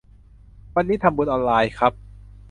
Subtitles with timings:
[0.75, 1.93] วันนี้ทำบุญออนไลน์ครับ